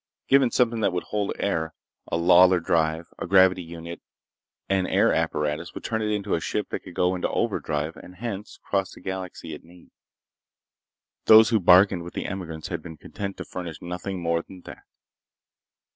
Given 0.27 0.49
something 0.49 0.79
that 0.79 0.93
would 0.93 1.03
hold 1.03 1.31
air, 1.37 1.75
a 2.07 2.17
Lawlor 2.17 2.59
drive, 2.59 3.09
a 3.19 3.27
gravity 3.27 3.61
unit, 3.61 4.01
and 4.67 4.87
air 4.87 5.13
apparatus 5.13 5.75
would 5.75 5.83
turn 5.83 6.01
it 6.01 6.09
into 6.09 6.33
a 6.33 6.41
ship 6.41 6.69
that 6.69 6.79
could 6.79 6.95
go 6.95 7.13
into 7.13 7.29
overdrive 7.29 7.95
and 7.97 8.15
hence 8.15 8.57
cross 8.63 8.93
the 8.95 8.99
galaxy 8.99 9.53
at 9.53 9.63
need. 9.63 9.91
Those 11.25 11.49
who 11.49 11.59
bargained 11.59 12.01
with 12.01 12.15
the 12.15 12.25
emigrants 12.25 12.69
had 12.69 12.81
been 12.81 12.97
content 12.97 13.37
to 13.37 13.45
furnish 13.45 13.79
nothing 13.79 14.19
more 14.23 14.41
than 14.41 14.61
that. 14.61 14.85